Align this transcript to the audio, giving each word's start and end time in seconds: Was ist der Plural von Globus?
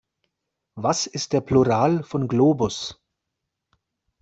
Was 0.73 1.05
ist 1.05 1.31
der 1.31 1.41
Plural 1.41 2.01
von 2.03 2.27
Globus? 2.27 2.99